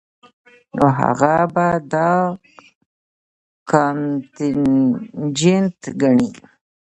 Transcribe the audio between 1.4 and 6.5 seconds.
به دا کانټنجنټ ګڼي